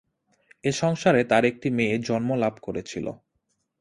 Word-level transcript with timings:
এ 0.63 0.71
সংসারে 0.73 1.21
তার 1.23 1.43
একটি 1.45 1.67
মেয়ে 1.69 1.95
জন্ম 1.99 2.29
লাভ 2.35 2.53
করেছিল। 2.61 3.05